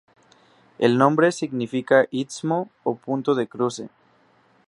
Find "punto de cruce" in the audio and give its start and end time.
2.95-3.89